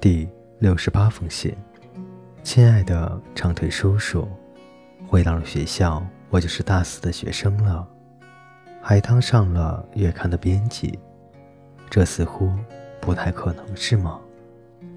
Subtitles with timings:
[0.00, 0.28] 第
[0.60, 1.52] 六十八封信，
[2.44, 4.28] 亲爱的长腿叔叔，
[5.08, 7.84] 回到了学校，我就是大四的学生了，
[8.80, 10.96] 还当上了月刊的编辑。
[11.90, 12.48] 这似乎
[13.00, 14.20] 不太可能，是吗？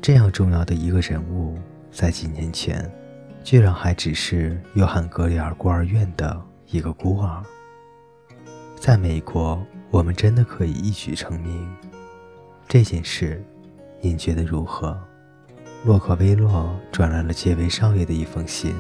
[0.04, 1.58] 这样重要的一个人物，
[1.92, 2.88] 在几年前，
[3.44, 7.42] 居然还只是约翰格里尔孤儿院的一个孤儿。
[8.80, 11.76] 在美国，我们真的可以一举成名。
[12.68, 13.44] 这件事。
[14.04, 14.98] 您觉得如何？
[15.86, 18.76] 洛克威洛转来了杰维少爷的一封信，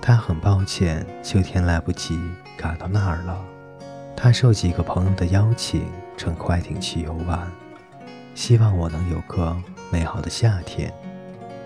[0.00, 2.16] 他很抱歉秋天来不及
[2.56, 3.36] 赶到那儿了。
[4.16, 5.84] 他受几个朋友的邀请，
[6.16, 7.50] 乘快艇去游玩，
[8.36, 9.56] 希望我能有个
[9.90, 10.94] 美好的夏天，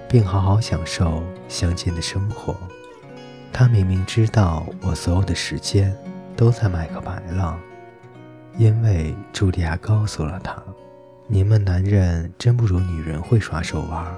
[0.08, 2.56] 并好好享受乡间的生活。
[3.52, 5.94] 他明明知道我所有的时间
[6.34, 7.58] 都在麦克白了，
[8.56, 10.62] 因为茱莉亚告诉了他。
[11.27, 14.14] 你们男人真不如女人会耍手腕，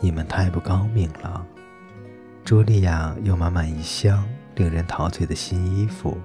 [0.00, 1.46] 你们太不高明了。
[2.44, 4.22] 茱莉亚有满满一箱
[4.54, 6.18] 令人陶醉的新衣服，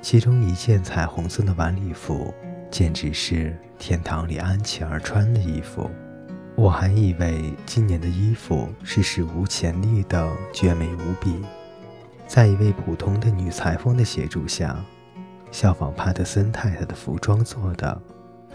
[0.00, 2.32] 其中一件彩虹色的晚礼服，
[2.70, 5.90] 简直是天堂里安琪儿穿的衣服。
[6.54, 11.42] 我还以为今年的衣服是史无前例的绝美无比，
[12.28, 14.76] 在一位普通的女裁缝的协助下，
[15.50, 18.00] 效仿帕特森太太的服装做的。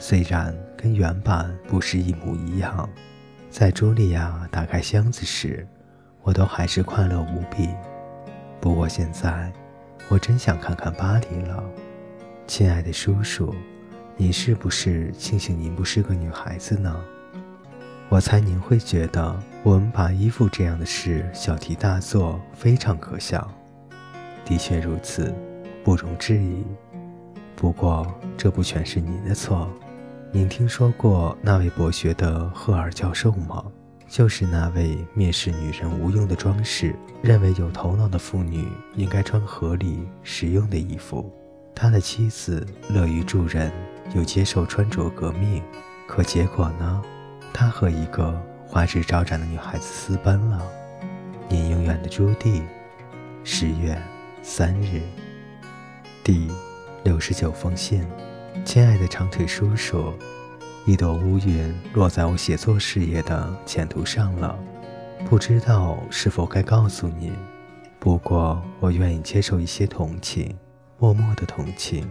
[0.02, 2.90] 虽然跟原版不是一模一样，
[3.50, 5.68] 在茱莉亚打开箱子时，
[6.24, 7.70] 我都还是快乐无比。
[8.62, 9.52] 不过现在，
[10.08, 11.62] 我真想看看巴黎了，
[12.48, 13.54] 亲爱的叔叔，
[14.16, 16.96] 您是不是庆幸您不是个女孩子呢？
[18.08, 23.46] 我猜您会觉得我们把衣服这样的事小题大做非常可笑。
[24.46, 25.36] 的确如此，
[25.84, 26.66] 不容置疑。
[27.56, 29.70] 不过这不全是您的错。
[30.32, 33.66] 您听说过那位博学的赫尔教授吗？
[34.08, 41.34] 就是那位蔑视女人无用的装饰，认为有头脑的妇女应该穿合理实用的衣服。
[41.74, 43.72] 他的妻子乐于助人，
[44.16, 45.64] 又接受穿着革命，
[46.08, 47.02] 可结果呢？
[47.52, 50.62] 他和一个花枝招展的女孩子私奔了。
[51.48, 52.62] 您永远的朱棣，
[53.44, 54.00] 十月
[54.44, 55.02] 三日，
[56.24, 56.48] 第
[57.04, 58.06] 六十九封信。
[58.66, 60.14] 亲爱的长腿叔叔，
[60.86, 64.58] 一朵乌云落在我写作事业的前途上了，
[65.30, 67.34] 不知道是否该告诉您。
[68.00, 70.56] 不过我愿意接受一些同情，
[70.98, 72.08] 默默的同情。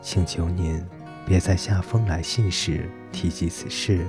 [0.00, 0.84] 请求您
[1.24, 4.04] 别在下封来信时提及此事，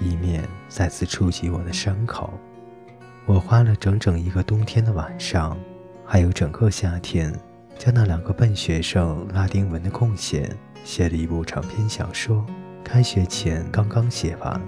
[0.00, 2.32] 以免再次触及我的伤口。
[3.26, 5.56] 我花了整整一个冬天的晚上，
[6.04, 7.32] 还有整个夏天，
[7.78, 10.50] 将那两个笨学生拉丁文的空闲。
[10.84, 12.44] 写了一部长篇小说，
[12.84, 14.60] 开学前刚刚写完，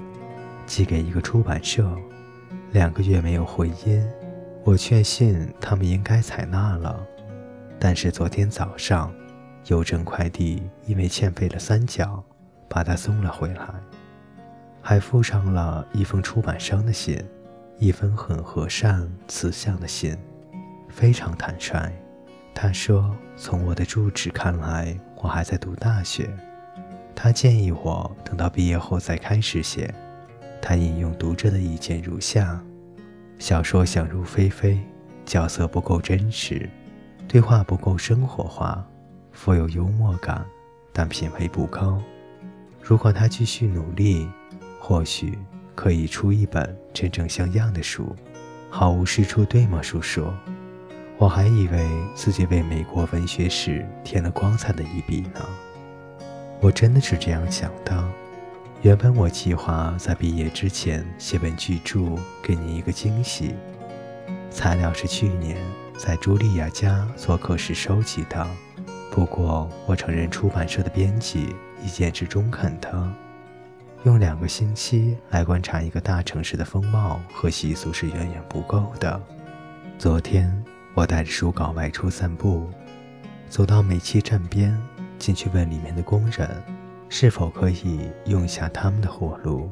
[0.64, 1.94] 寄给一个出版社，
[2.72, 4.02] 两个月没有回音。
[4.64, 7.06] 我确信他们应该采纳了，
[7.78, 9.14] 但是昨天早上，
[9.66, 12.24] 邮政快递因为欠费了三角，
[12.66, 13.68] 把它送了回来，
[14.80, 17.22] 还附上了一封出版商的信，
[17.78, 20.16] 一封很和善慈祥的信，
[20.88, 21.92] 非常坦率。
[22.58, 26.30] 他说：“从我的住址看来。”我还在读大学，
[27.12, 29.92] 他建议我等到毕业后再开始写。
[30.62, 32.60] 他引用读者的意见如下：
[33.38, 34.78] 小说想入非非，
[35.24, 36.68] 角色不够真实，
[37.26, 38.86] 对话不够生活化，
[39.32, 40.46] 富有幽默感，
[40.92, 42.00] 但品味不高。
[42.80, 44.28] 如果他继续努力，
[44.78, 45.36] 或许
[45.74, 48.14] 可以出一本真正像样的书，
[48.70, 50.24] 毫无是处，对吗，叔叔？
[51.18, 55.40] 我还以为自己为美国文学史添了光彩的一笔呢。
[56.60, 58.04] 我真的是这样想的。
[58.82, 63.54] 原本我计划在毕业之前写本巨著，给你一个惊喜。
[64.50, 65.56] 材料是去年
[65.96, 68.46] 在茱莉亚家做客时收集的。
[69.10, 73.10] 不过我承认出版社的编辑意见是中肯的。
[74.04, 79.18] 用两个星期来观察一个大城市的风貌和习俗是远远不够的。
[79.98, 80.62] 昨天。
[80.96, 82.66] 我带着书稿外出散步，
[83.50, 84.74] 走到煤气站边，
[85.18, 86.48] 进去问里面的工人，
[87.10, 89.70] 是否可以用一下他们的火炉。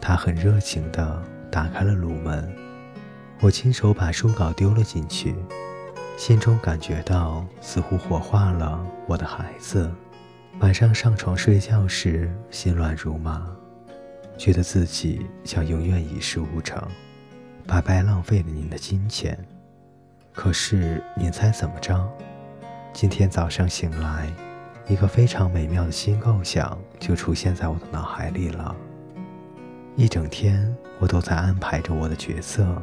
[0.00, 1.20] 他很热情地
[1.50, 2.48] 打开了炉门，
[3.40, 5.34] 我亲手把书稿丢了进去，
[6.16, 9.90] 心中感觉到似乎火化了我的孩子。
[10.60, 13.44] 晚上上床睡觉时，心乱如麻，
[14.36, 16.80] 觉得自己将永远一事无成，
[17.66, 19.36] 白白浪费了您的金钱。
[20.40, 22.08] 可是，您猜怎么着？
[22.92, 24.32] 今天早上醒来，
[24.86, 28.72] 一个非常美妙的新构想就出现在我的脑海里了。
[29.96, 32.80] 一整天我都在安排着我的角色，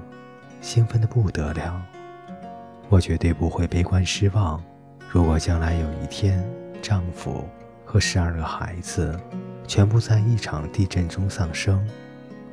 [0.60, 1.82] 兴奋的不得了。
[2.90, 4.62] 我绝对不会悲观失望。
[5.10, 6.46] 如果将来有一天，
[6.82, 7.48] 丈夫
[7.86, 9.18] 和十二个孩子
[9.66, 11.88] 全部在一场地震中丧生，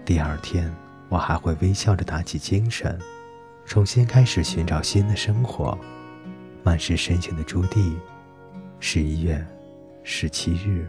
[0.04, 0.72] 第二天
[1.08, 2.96] 我还会微笑着打起精神，
[3.64, 5.78] 重新开始寻找新的生活。
[6.62, 7.94] 满是深情的朱棣，
[8.78, 9.44] 十一月
[10.04, 10.88] 十七日。